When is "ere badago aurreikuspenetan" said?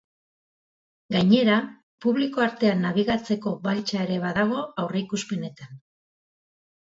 4.05-5.77